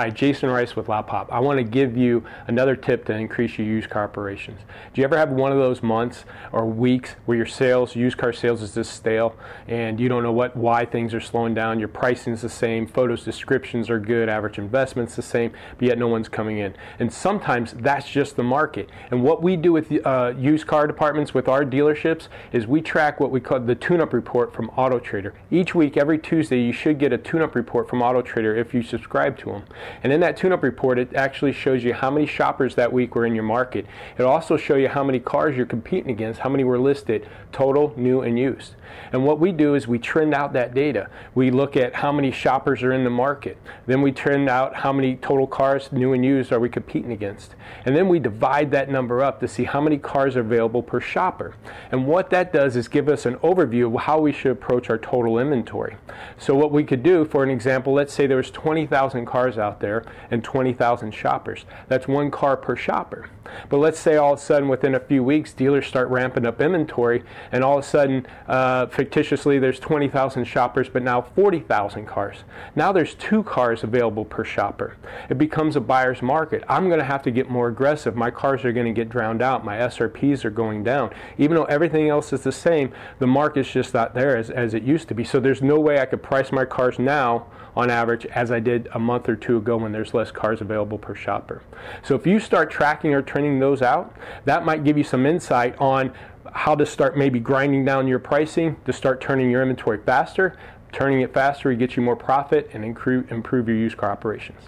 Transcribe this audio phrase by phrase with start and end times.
[0.00, 1.30] Hi, Jason Rice with Lot Pop.
[1.30, 4.58] I want to give you another tip to increase your used car operations.
[4.94, 8.32] Do you ever have one of those months or weeks where your sales, used car
[8.32, 9.36] sales, is just stale
[9.68, 11.78] and you don't know what why things are slowing down?
[11.78, 15.98] Your pricing is the same, photos, descriptions are good, average investments the same, but yet
[15.98, 16.74] no one's coming in.
[16.98, 18.88] And sometimes that's just the market.
[19.10, 23.20] And what we do with uh, used car departments with our dealerships is we track
[23.20, 25.34] what we call the tune-up report from Auto Trader.
[25.50, 28.82] Each week, every Tuesday, you should get a tune-up report from Auto Trader if you
[28.82, 29.64] subscribe to them.
[30.02, 33.26] And in that tune-up report, it actually shows you how many shoppers that week were
[33.26, 33.86] in your market.
[34.18, 37.94] It also shows you how many cars you're competing against, how many were listed, total,
[37.96, 38.74] new, and used.
[39.12, 41.08] And what we do is we trend out that data.
[41.34, 43.56] We look at how many shoppers are in the market.
[43.86, 47.54] Then we trend out how many total cars, new and used, are we competing against.
[47.84, 51.00] And then we divide that number up to see how many cars are available per
[51.00, 51.54] shopper.
[51.90, 54.98] And what that does is give us an overview of how we should approach our
[54.98, 55.96] total inventory.
[56.38, 59.69] So what we could do, for an example, let's say there was 20,000 cars out
[59.78, 61.64] there and 20,000 shoppers.
[61.86, 63.28] That's one car per shopper.
[63.68, 66.60] But let's say all of a sudden within a few weeks dealers start ramping up
[66.60, 67.22] inventory
[67.52, 72.38] and all of a sudden uh, fictitiously there's 20,000 shoppers but now 40,000 cars.
[72.74, 74.96] Now there's two cars available per shopper.
[75.28, 76.64] It becomes a buyer's market.
[76.68, 78.16] I'm going to have to get more aggressive.
[78.16, 79.64] My cars are going to get drowned out.
[79.64, 81.10] My SRPs are going down.
[81.38, 84.82] Even though everything else is the same, the market's just not there as, as it
[84.82, 85.24] used to be.
[85.24, 88.88] So there's no way I could price my cars now on average as I did
[88.92, 91.62] a month or two ago when there's less cars available per shopper.
[92.02, 95.76] So if you start tracking or trending those out, that might give you some insight
[95.78, 96.12] on
[96.52, 100.56] how to start maybe grinding down your pricing to start turning your inventory faster.
[100.92, 104.60] Turning it faster, it gets you more profit and improve, your used car operations.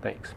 [0.00, 0.32] Thanks.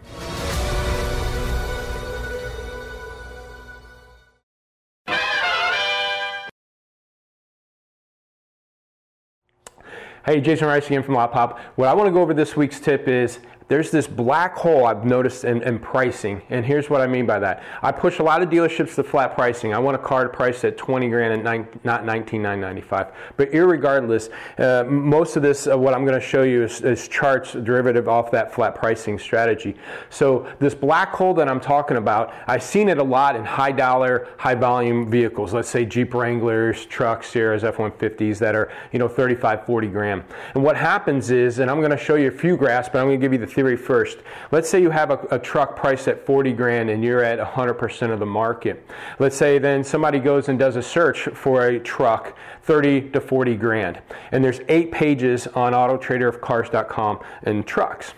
[10.25, 11.59] Hey, Jason Rice again from Pop.
[11.75, 13.39] What I want to go over this week's tip is
[13.69, 17.37] there's this black hole I've noticed in, in, pricing, and here's what I mean by
[17.37, 17.63] that.
[17.83, 19.75] I push a lot of dealerships to flat pricing.
[19.75, 23.11] I want a car to price at 20 grand and nine, not 19,995.
[23.37, 27.07] But irregardless, uh, most of this, uh, what I'm going to show you is, is,
[27.07, 29.75] charts derivative off that flat pricing strategy.
[30.09, 33.71] So this black hole that I'm talking about, I've seen it a lot in high
[33.71, 35.53] dollar, high volume vehicles.
[35.53, 40.23] Let's say Jeep Wranglers, trucks, Sierras, F-150s that are you know 35, 40 grand.
[40.55, 43.07] And what happens is, and I'm going to show you a few graphs, but I'm
[43.07, 44.19] going to give you the theory first.
[44.53, 48.09] Let's say you have a, a truck priced at 40 grand and you're at 100%
[48.09, 48.87] of the market.
[49.19, 53.57] Let's say then somebody goes and does a search for a truck 30 to 40
[53.57, 53.99] grand.
[54.31, 58.13] And there's eight pages on autotraderofcars.com and trucks.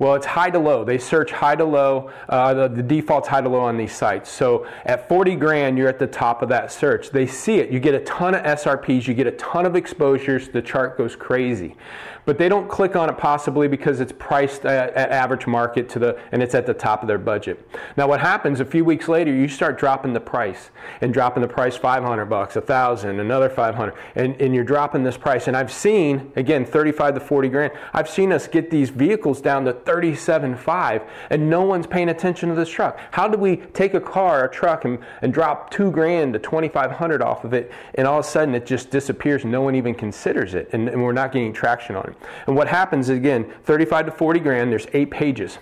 [0.00, 0.82] Well, it's high to low.
[0.82, 2.10] They search high to low.
[2.28, 4.28] Uh, the, the default's high to low on these sites.
[4.30, 7.10] So at 40 grand, you're at the top of that search.
[7.10, 7.70] They see it.
[7.70, 9.06] You get a ton of SRPs.
[9.06, 10.48] You get a ton of exposures.
[10.48, 11.76] The chart goes crazy
[12.24, 15.98] but they don't click on it possibly because it's priced at, at, average market to
[15.98, 17.68] the and it's at the top of their budget.
[17.96, 20.70] Now what happens a few weeks later you start dropping the price
[21.00, 25.16] and dropping the price 500 bucks, a 1000, another 500 and and you're dropping this
[25.16, 27.72] price and I've seen again 35 to 40 grand.
[27.92, 32.54] I've seen us get these vehicles down to 37.5 and no one's paying attention to
[32.54, 32.98] this truck.
[33.10, 37.22] How do we take a car, a truck and, and drop 2 grand to 2500
[37.22, 40.54] off of it and all of a sudden it just disappears no one even considers
[40.54, 42.09] it and, and we're not getting traction on it.
[42.46, 45.58] And what happens is, again, 35 to 40 grand, there's eight pages.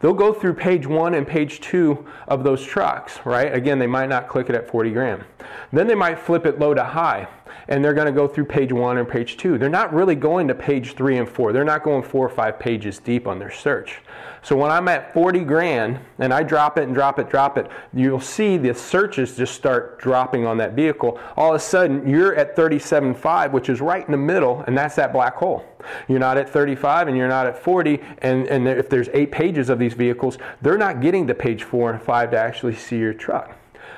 [0.00, 3.54] They'll go through page one and page two of those trucks, right?
[3.54, 5.24] Again, they might not click it at 40 grand.
[5.72, 7.26] Then they might flip it low to high,
[7.68, 9.58] and they're going to go through page one and page two.
[9.58, 11.52] They're not really going to page three and four.
[11.52, 14.00] They're not going four or five pages deep on their search.
[14.42, 17.70] So when I'm at 40 grand and I drop it and drop it, drop it,
[17.94, 21.18] you'll see the searches just start dropping on that vehicle.
[21.36, 24.96] All of a sudden, you're at 37.5, which is right in the middle, and that's
[24.96, 25.64] that black hole.
[26.08, 29.70] You're not at 35 and you're not at 40, and, and if there's eight pages
[29.70, 33.14] of these vehicles, they're not getting to page four and five to actually see your
[33.14, 33.56] truck.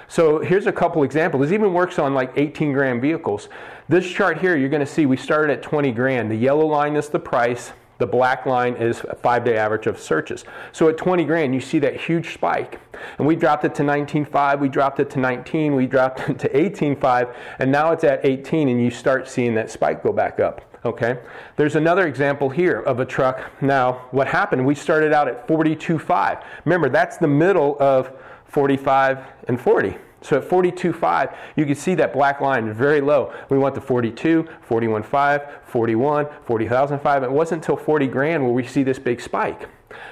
[0.09, 1.43] So here's a couple examples.
[1.43, 3.49] This even works on like 18 grand vehicles.
[3.89, 6.31] This chart here, you're going to see we started at 20 grand.
[6.31, 7.73] The yellow line is the price.
[7.99, 10.45] The black line is a five day average of searches.
[10.73, 12.79] So at 20 grand, you see that huge spike.
[13.19, 16.49] And we dropped it to 19.5, we dropped it to 19, we dropped it to
[16.49, 20.63] 18.5, and now it's at 18, and you start seeing that spike go back up.
[20.85, 21.19] Okay?
[21.57, 23.41] There's another example here of a truck.
[23.61, 24.65] Now, what happened?
[24.65, 26.43] We started out at 42.5.
[26.65, 28.13] Remember, that's the middle of
[28.57, 29.19] 45
[29.49, 29.99] and 40.
[30.23, 33.35] So at 42.5, you can see that black line very low.
[33.51, 37.23] We went to 42, 41.5, 41, 40,005.
[37.23, 39.69] It wasn't until 40 grand where we see this big spike.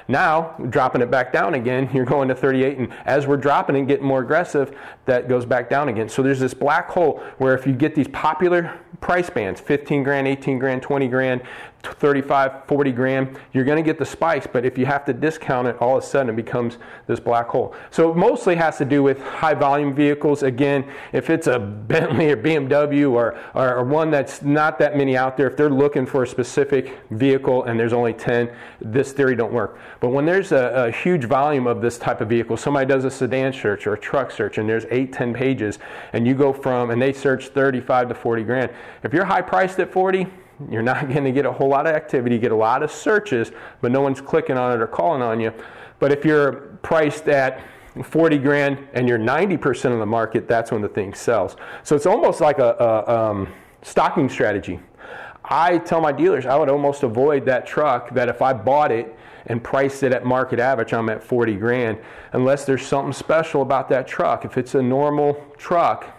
[0.08, 3.88] Now, dropping it back down again, you're going to 38, and as we're dropping and
[3.88, 4.76] getting more aggressive,
[5.06, 6.10] that goes back down again.
[6.10, 10.28] So there's this black hole where if you get these popular price bands 15 grand,
[10.28, 11.40] 18 grand, 20 grand
[11.84, 15.68] 35, 40 grand, you're going to get the spikes, but if you have to discount
[15.68, 17.74] it, all of a sudden it becomes this black hole.
[17.90, 20.42] So it mostly has to do with high volume vehicles.
[20.42, 21.58] Again, if it's a
[21.94, 26.06] Bentley or BMW or, or, one that's not that many out there, if they're looking
[26.06, 28.50] for a specific vehicle and there's only 10,
[28.80, 29.78] this theory don't work.
[30.00, 33.10] But when there's a, a huge volume of this type of vehicle, somebody does a
[33.10, 35.78] sedan search or a truck search and there's eight, 10 pages,
[36.12, 38.70] and you go from, and they search 35 to 40 grand.
[39.02, 40.26] If you're high priced at 40,
[40.70, 43.52] you're not going to get a whole lot of activity, get a lot of searches,
[43.80, 45.52] but no one's clicking on it or calling on you.
[45.98, 46.52] But if you're
[46.82, 47.60] priced at
[48.02, 51.56] 40 grand and you're 90% of the market, that's when the thing sells.
[51.82, 53.48] So it's almost like a, a um,
[53.82, 54.80] stocking strategy.
[55.44, 59.14] I tell my dealers I would almost avoid that truck that if I bought it
[59.46, 61.98] and priced it at market average, I'm at 40 grand,
[62.32, 64.44] unless there's something special about that truck.
[64.46, 66.13] If it's a normal truck,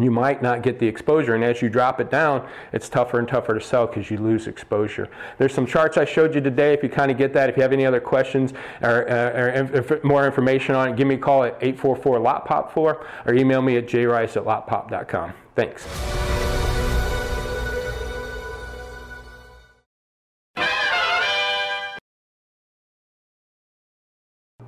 [0.00, 1.34] you might not get the exposure.
[1.34, 4.46] And as you drop it down, it's tougher and tougher to sell because you lose
[4.46, 5.08] exposure.
[5.38, 6.72] There's some charts I showed you today.
[6.72, 10.00] If you kind of get that, if you have any other questions or, uh, or
[10.02, 13.60] more information on it, give me a call at 844 lot pop 4 or email
[13.60, 15.34] me at jrice at lotpop.com.
[15.54, 16.31] Thanks.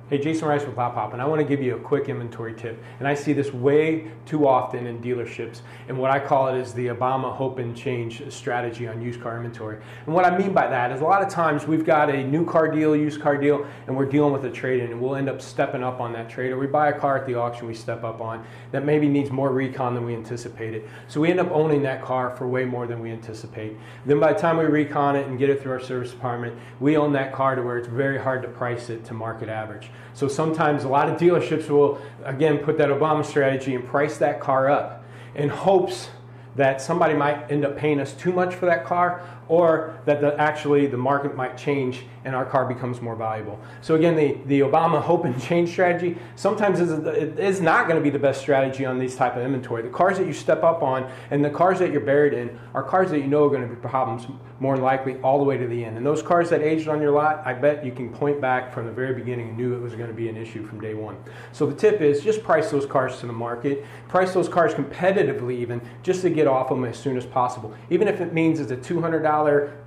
[0.07, 2.53] Hey, Jason Rice with Lot Pop, and I want to give you a quick inventory
[2.53, 2.79] tip.
[2.99, 5.61] And I see this way too often in dealerships.
[5.87, 9.35] And what I call it is the Obama hope and change strategy on used car
[9.37, 9.79] inventory.
[10.05, 12.45] And what I mean by that is a lot of times we've got a new
[12.45, 15.27] car deal, used car deal, and we're dealing with a trade in, and we'll end
[15.27, 16.51] up stepping up on that trade.
[16.51, 19.31] Or we buy a car at the auction we step up on that maybe needs
[19.31, 20.87] more recon than we anticipated.
[21.07, 23.75] So we end up owning that car for way more than we anticipate.
[24.05, 26.95] Then by the time we recon it and get it through our service department, we
[26.95, 29.89] own that car to where it's very hard to price it to market average.
[30.13, 34.39] So sometimes a lot of dealerships will, again, put that Obama strategy and price that
[34.39, 35.03] car up
[35.35, 36.09] in hopes
[36.55, 40.39] that somebody might end up paying us too much for that car or that the,
[40.39, 43.59] actually the market might change and our car becomes more valuable.
[43.81, 47.99] So again, the, the Obama hope and change strategy sometimes is, it is not going
[47.99, 49.83] to be the best strategy on these type of inventory.
[49.83, 52.83] The cars that you step up on and the cars that you're buried in are
[52.83, 54.25] cars that you know are going to be problems
[54.59, 55.97] more likely all the way to the end.
[55.97, 58.85] And those cars that aged on your lot, I bet you can point back from
[58.85, 61.17] the very beginning and knew it was going to be an issue from day one.
[61.51, 65.55] So the tip is just price those cars to the market, price those cars competitively
[65.55, 67.73] even, just to get off them as soon as possible.
[67.89, 69.21] Even if it means it's a $200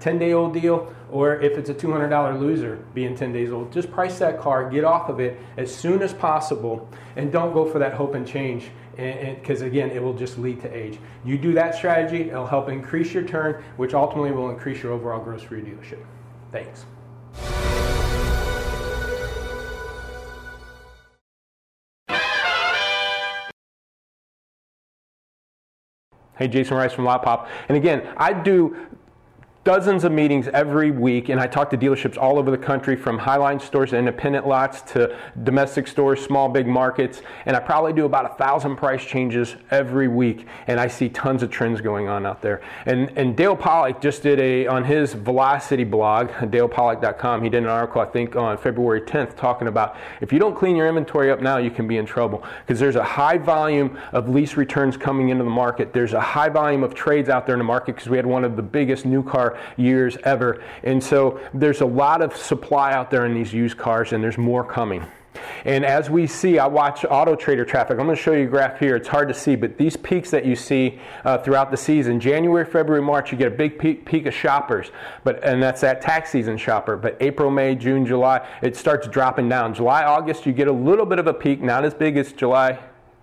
[0.00, 3.90] 10 day old deal, or if it's a $200 loser being 10 days old, just
[3.90, 7.78] price that car, get off of it as soon as possible, and don't go for
[7.78, 10.98] that hope and change because again, it will just lead to age.
[11.24, 15.22] You do that strategy, it'll help increase your turn, which ultimately will increase your overall
[15.22, 16.04] gross for your dealership.
[16.50, 16.84] Thanks.
[26.38, 27.48] Hey, Jason Rice from Lot Pop.
[27.68, 28.76] And again, I do
[29.68, 33.18] dozens of meetings every week, and I talk to dealerships all over the country from
[33.18, 38.06] highline stores, to independent lots to domestic stores, small, big markets, and I probably do
[38.06, 42.24] about a thousand price changes every week, and I see tons of trends going on
[42.24, 42.62] out there.
[42.86, 47.68] And, and Dale Pollak just did a, on his Velocity blog, dalepollak.com, he did an
[47.68, 51.42] article, I think, on February 10th, talking about if you don't clean your inventory up
[51.42, 55.28] now, you can be in trouble because there's a high volume of lease returns coming
[55.28, 55.92] into the market.
[55.92, 58.44] There's a high volume of trades out there in the market because we had one
[58.44, 59.22] of the biggest new
[59.76, 60.62] years ever.
[60.82, 64.38] And so there's a lot of supply out there in these used cars, and there's
[64.38, 65.04] more coming.
[65.64, 67.98] And as we see, I watch Auto Trader traffic.
[67.98, 68.96] I'm going to show you a graph here.
[68.96, 72.64] It's hard to see, but these peaks that you see uh, throughout the season, January,
[72.64, 74.90] February, March, you get a big peak, peak of shoppers,
[75.24, 76.96] but and that's that tax season shopper.
[76.96, 79.74] But April, May, June, July, it starts dropping down.
[79.74, 82.78] July, August, you get a little bit of a peak, not as big as July,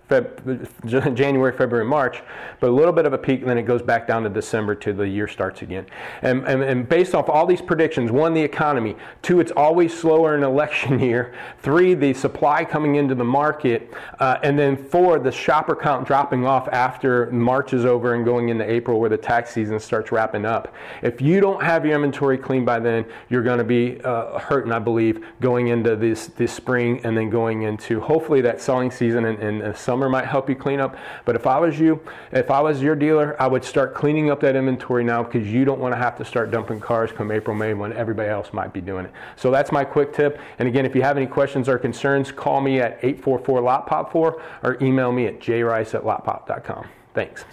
[0.08, 2.22] Feb, January, February, March,
[2.60, 4.74] but a little bit of a peak, and then it goes back down to December
[4.76, 5.84] to the year starts again.
[6.22, 10.36] And, and, and, based off all these predictions, one, the economy, two, it's always slower
[10.36, 15.32] in election year, three, the supply coming into the market, uh, and then four, the
[15.32, 19.52] shopper count dropping off after March is over and going into April where the tax
[19.52, 20.72] season starts wrapping up.
[21.02, 24.70] If you don't have your inventory clean by then, you're going to be uh, hurting,
[24.70, 29.24] I believe, going into this, this spring and then going into hopefully that selling season
[29.24, 30.96] and, and summer might help you clean up.
[31.24, 32.00] But if I was you,
[32.32, 35.64] if I was your dealer, I would start cleaning up that inventory now because you
[35.64, 38.72] don't want to have to start dumping cars come April, May when everybody else might
[38.72, 39.12] be doing it.
[39.36, 40.38] So that's my quick tip.
[40.58, 44.12] And again, if you have any questions or concerns, call me at 844 lot pop
[44.12, 46.88] 4 or email me at jrice at lotpop.com.
[47.14, 47.44] Thanks.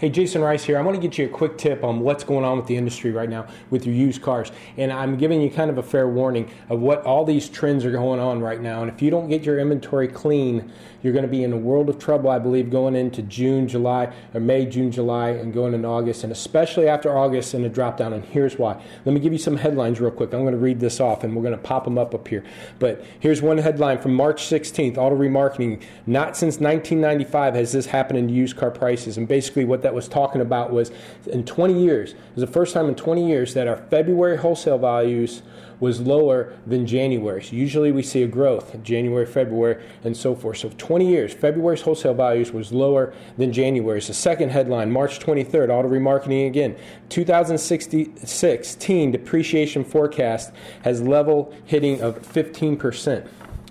[0.00, 0.78] Hey, Jason Rice here.
[0.78, 3.10] I want to get you a quick tip on what's going on with the industry
[3.10, 4.52] right now with your used cars.
[4.76, 7.90] And I'm giving you kind of a fair warning of what all these trends are
[7.90, 8.82] going on right now.
[8.82, 10.70] And if you don't get your inventory clean,
[11.02, 14.12] you're going to be in a world of trouble, I believe, going into June, July,
[14.34, 17.96] or May, June, July, and going into August, and especially after August and a drop
[17.96, 18.12] down.
[18.12, 18.80] And here's why.
[19.04, 20.32] Let me give you some headlines real quick.
[20.32, 22.44] I'm going to read this off and we're going to pop them up up here.
[22.78, 25.82] But here's one headline from March 16th Auto Remarketing.
[26.06, 29.18] Not since 1995 has this happened in used car prices.
[29.18, 30.90] And basically, what that was talking about was
[31.26, 34.78] in 20 years, it was the first time in 20 years that our February wholesale
[34.78, 35.42] values
[35.80, 37.42] was lower than January.
[37.42, 40.58] So usually we see a growth January, February, and so forth.
[40.58, 44.08] So 20 years, February's wholesale values was lower than January's.
[44.08, 46.74] The second headline, March 23rd, auto remarketing again.
[47.10, 50.50] 2016 depreciation forecast
[50.82, 53.28] has level hitting of 15%.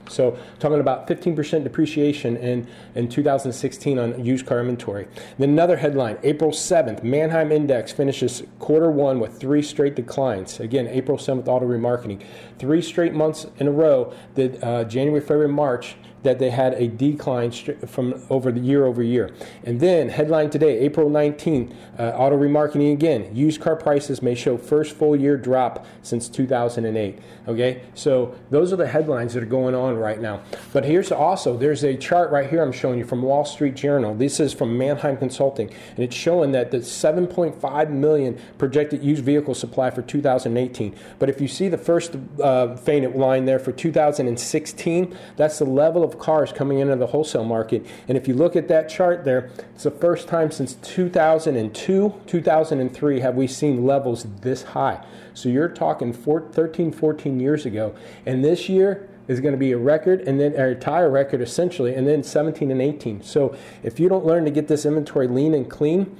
[0.10, 5.08] So talking about 15% depreciation in, in 2016 on used car inventory.
[5.38, 10.60] Then another headline, April 7th, Manheim Index finishes quarter one with three straight declines.
[10.60, 12.24] Again, April 7th, auto remarketing.
[12.60, 15.96] Three straight months in a row that uh, January, February, March
[16.28, 19.34] that they had a decline from over the year over year.
[19.64, 23.34] And then headline today, April 19, uh, auto remarketing again.
[23.34, 27.18] Used car prices may show first full year drop since 2008.
[27.48, 30.42] Okay, so those are the headlines that are going on right now.
[30.74, 34.14] But here's also there's a chart right here I'm showing you from Wall Street Journal.
[34.14, 39.56] This is from Manheim Consulting, and it's showing that the 7.5 million projected used vehicle
[39.56, 40.94] supply for 2018.
[41.20, 42.76] But if you see the first uh,
[43.16, 47.86] line there for 2016, that's the level of cars coming into the wholesale market.
[48.08, 53.20] And if you look at that chart there, it's the first time since 2002, 2003
[53.20, 55.06] have we seen levels this high.
[55.34, 57.96] So you're talking four, 13, 14 years ago.
[58.26, 61.94] And this year, is going to be a record and then a tire record essentially,
[61.94, 63.22] and then 17 and 18.
[63.24, 66.16] So if you don't learn to get this inventory lean and clean,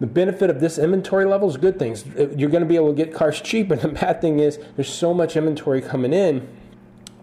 [0.00, 2.04] the benefit of this inventory level is good things.
[2.36, 4.92] You're going to be able to get cars cheap, and the bad thing is there's
[4.92, 6.48] so much inventory coming in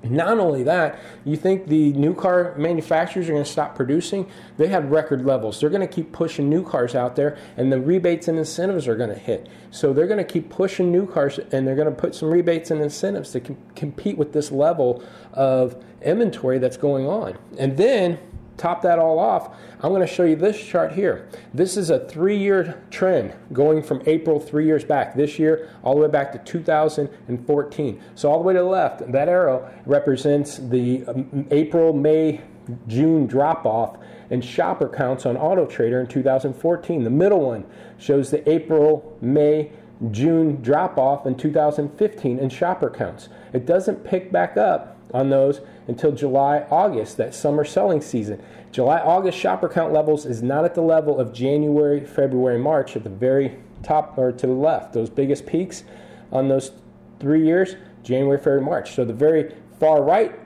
[0.04, 4.30] not only that, you think the new car manufacturers are going to stop producing?
[4.58, 5.60] They have record levels.
[5.60, 8.96] They're going to keep pushing new cars out there, and the rebates and incentives are
[8.96, 9.48] going to hit.
[9.70, 12.72] So they're going to keep pushing new cars, and they're going to put some rebates
[12.72, 15.04] and incentives to com- compete with this level
[15.34, 17.38] of inventory that's going on.
[17.60, 18.18] And then
[18.58, 21.28] top that all off, I'm going to show you this chart here.
[21.54, 25.96] This is a three year trend going from April three years back, this year, all
[25.96, 28.02] the way back to 2014.
[28.16, 32.42] So, all the way to the left, that arrow represents the um, April, May,
[32.88, 33.98] June drop off
[34.30, 37.04] in shopper counts on Auto Trader in 2014.
[37.04, 37.66] The middle one
[37.98, 39.72] shows the April, May,
[40.10, 43.30] June drop off in 2015 in shopper counts.
[43.54, 48.42] It doesn't pick back up on those until July, August, that summer selling season.
[48.72, 53.04] July, August shopper count levels is not at the level of January, February, March at
[53.04, 54.94] the very top or to the left.
[54.94, 55.84] Those biggest peaks
[56.32, 56.72] on those
[57.20, 58.94] three years, January, February, March.
[58.94, 60.38] So the very far right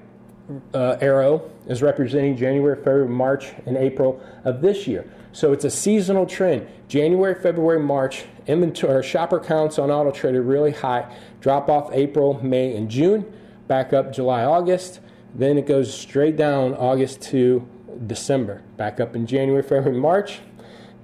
[0.74, 5.10] uh, arrow is representing January, February, March, and April of this year.
[5.32, 6.68] So it's a seasonal trend.
[6.88, 11.14] January, February, March, inventory shopper counts on Auto Trader really high.
[11.42, 13.32] Drop off April, May, and June.
[13.68, 15.00] Back up July, August.
[15.34, 17.68] Then it goes straight down August to
[18.08, 18.62] December.
[18.78, 20.40] Back up in January, February, March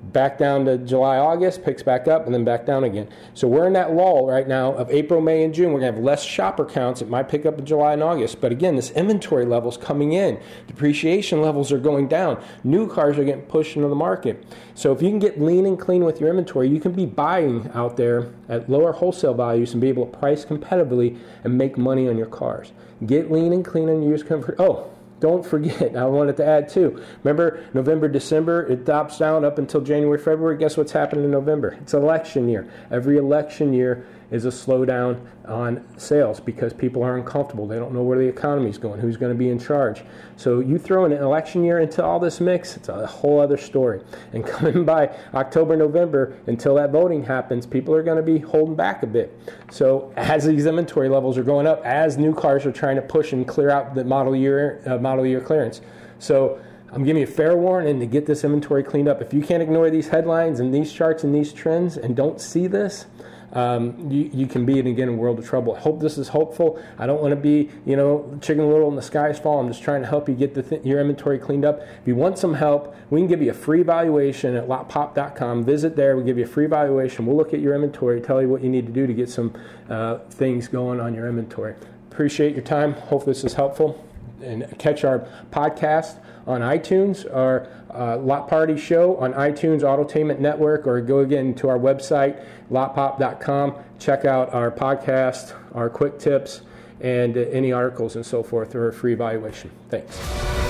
[0.03, 3.07] back down to July, August, picks back up, and then back down again.
[3.33, 5.71] So we're in that lull right now of April, May, and June.
[5.71, 7.01] We're going to have less shopper counts.
[7.01, 8.41] It might pick up in July and August.
[8.41, 10.39] But again, this inventory level's coming in.
[10.67, 12.43] Depreciation levels are going down.
[12.63, 14.43] New cars are getting pushed into the market.
[14.73, 17.69] So if you can get lean and clean with your inventory, you can be buying
[17.73, 22.09] out there at lower wholesale values and be able to price competitively and make money
[22.09, 22.71] on your cars.
[23.05, 24.55] Get lean and clean on your used comfort.
[24.59, 24.90] Oh,
[25.21, 27.01] don't forget, I wanted to add too.
[27.23, 30.57] Remember, November, December, it drops down up until January, February.
[30.57, 31.77] Guess what's happening in November?
[31.79, 32.69] It's election year.
[32.89, 37.67] Every election year is a slowdown on sales because people are uncomfortable.
[37.67, 40.03] They don't know where the economy is going, who's going to be in charge.
[40.37, 44.01] So you throw an election year into all this mix, it's a whole other story.
[44.33, 48.75] And coming by October, November, until that voting happens, people are going to be holding
[48.75, 49.37] back a bit.
[49.69, 53.33] So as these inventory levels are going up, as new cars are trying to push
[53.33, 55.81] and clear out the model year uh, model year clearance,
[56.19, 56.61] so
[56.93, 59.21] I'm giving you a fair warning to get this inventory cleaned up.
[59.21, 62.67] If you can't ignore these headlines and these charts and these trends and don't see
[62.67, 63.05] this,
[63.53, 65.75] um, you, you can be in again a world of trouble.
[65.75, 66.81] I hope this is hopeful.
[66.97, 69.59] I don't want to be, you know, chicken little and the skies fall.
[69.59, 71.81] I'm just trying to help you get th- your inventory cleaned up.
[71.81, 75.63] If you want some help, we can give you a free valuation at lotpop.com.
[75.63, 76.15] Visit there.
[76.15, 77.25] We'll give you a free valuation.
[77.25, 79.53] We'll look at your inventory, tell you what you need to do to get some
[79.89, 81.75] uh, things going on your inventory.
[82.11, 82.93] Appreciate your time.
[82.93, 84.10] Hope this is helpful.
[84.43, 86.17] And catch our podcast
[86.47, 91.69] on iTunes, our uh, Lot Party Show on iTunes, Autotainment Network, or go again to
[91.69, 93.75] our website, lotpop.com.
[93.99, 96.61] Check out our podcast, our quick tips,
[96.99, 99.71] and uh, any articles and so forth, for a free evaluation.
[99.89, 100.60] Thanks.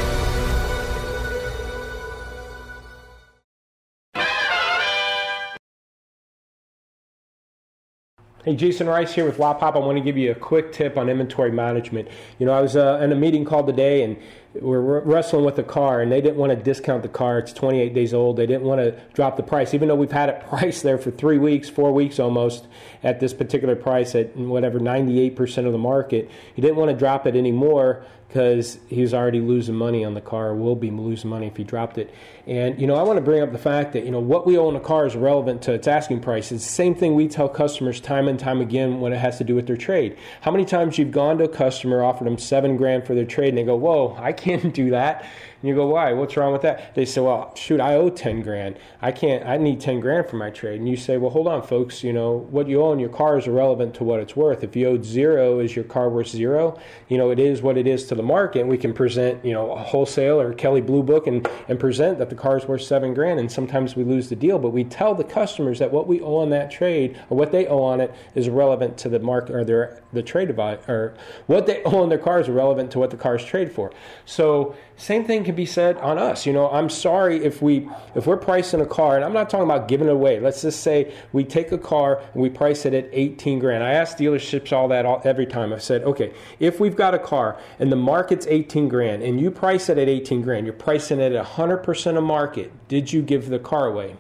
[8.44, 9.76] Hey, Jason Rice here with Lot Pop.
[9.76, 12.08] I want to give you a quick tip on inventory management.
[12.40, 14.18] You know, I was uh, in a meeting called today, and
[14.54, 17.40] we're wrestling with the car, and they didn't want to discount the car.
[17.40, 18.38] It's 28 days old.
[18.38, 21.12] They didn't want to drop the price, even though we've had it priced there for
[21.12, 22.68] three weeks, four weeks almost,
[23.04, 26.30] at this particular price at whatever 98% of the market.
[26.54, 30.22] He didn't want to drop it anymore because he was already losing money on the
[30.22, 32.14] car, will be losing money if he dropped it.
[32.48, 34.58] And, you know, I want to bring up the fact that, you know, what we
[34.58, 36.50] owe on a car is relevant to its asking price.
[36.50, 39.44] It's the same thing we tell customers time and time again when it has to
[39.44, 40.18] do with their trade.
[40.40, 43.50] How many times you've gone to a customer, offered them seven grand for their trade,
[43.50, 45.26] and they go, whoa, I can't do that.
[45.62, 46.14] And you go, why?
[46.14, 46.96] What's wrong with that?
[46.96, 48.78] They say, well, shoot, I owe 10 grand.
[49.02, 50.80] I can't, I need 10 grand for my trade.
[50.80, 52.04] And you say, well, hold on, folks.
[52.04, 54.64] You know, what you owe on your car is irrelevant to what it's worth.
[54.64, 56.80] If you owed zero, is your car worth zero?
[57.10, 58.66] You know, it is what it is to the market.
[58.66, 62.30] We can present, you know, a wholesale or Kelley Blue Book and, and present that
[62.30, 63.40] the car is worth seven grand.
[63.40, 66.38] And sometimes we lose the deal, but we tell the customers that what we owe
[66.38, 69.64] on that trade or what they owe on it is relevant to the market or
[69.64, 70.50] their, the trade
[70.88, 71.14] or
[71.48, 73.92] what they owe on their car is relevant to what the car is for.
[74.26, 76.46] So, same thing can be said on us.
[76.46, 79.66] You know, I'm sorry if we if we're pricing a car, and I'm not talking
[79.66, 80.40] about giving it away.
[80.40, 83.84] Let's just say we take a car and we price it at 18 grand.
[83.84, 85.74] I ask dealerships all that all, every time.
[85.74, 89.52] I've said, okay, if we've got a car and the market's 18 grand and you
[89.52, 92.72] price it at 18 grand, you're pricing it at 100% of market.
[92.88, 94.16] Did you give the car away?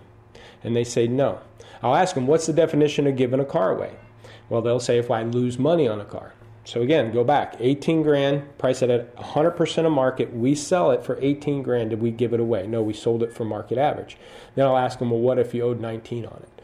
[0.63, 1.39] And they say no.
[1.81, 3.95] I'll ask them, what's the definition of giving a car away?
[4.50, 6.34] Well, they'll say if I lose money on a car.
[6.63, 7.56] So again, go back.
[7.60, 10.34] 18 grand, price it at 100% of market.
[10.34, 11.89] We sell it for 18 grand.
[11.89, 12.67] Did we give it away?
[12.67, 14.17] No, we sold it for market average.
[14.56, 16.62] Then I'll ask them, well, what if you owed 19 on it?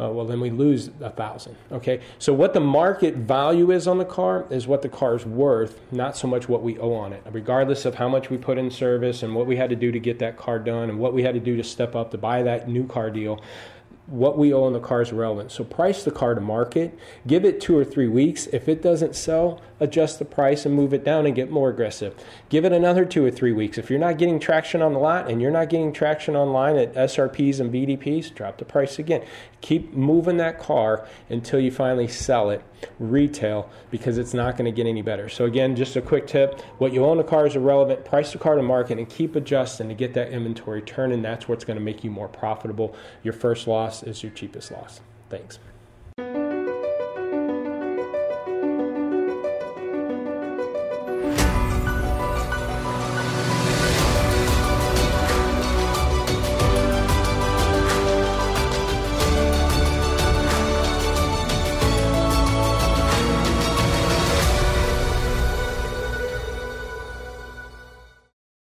[0.00, 1.54] Uh, well, then we lose a thousand.
[1.70, 5.24] Okay, so what the market value is on the car is what the car is
[5.24, 7.22] worth, not so much what we owe on it.
[7.30, 10.00] Regardless of how much we put in service and what we had to do to
[10.00, 12.42] get that car done and what we had to do to step up to buy
[12.42, 13.40] that new car deal,
[14.06, 15.50] what we owe on the car is relevant.
[15.50, 18.46] So price the car to market, give it two or three weeks.
[18.48, 22.14] If it doesn't sell, adjust the price and move it down and get more aggressive.
[22.50, 23.78] Give it another two or three weeks.
[23.78, 26.94] If you're not getting traction on the lot and you're not getting traction online at
[26.94, 29.24] SRPs and VDPs, drop the price again.
[29.62, 32.62] Keep moving that car until you finally sell it
[32.98, 35.28] retail because it's not going to get any better.
[35.28, 38.04] So again, just a quick tip, what you own the car is irrelevant.
[38.04, 41.22] Price the car to market and keep adjusting to get that inventory turning.
[41.22, 42.94] That's what's going to make you more profitable.
[43.22, 45.00] Your first loss is your cheapest loss.
[45.28, 45.58] Thanks.